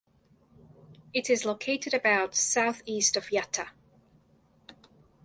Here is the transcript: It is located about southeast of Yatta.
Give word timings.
It 1.13 1.29
is 1.29 1.45
located 1.45 1.93
about 1.93 2.33
southeast 2.33 3.15
of 3.15 3.31
Yatta. 3.31 3.69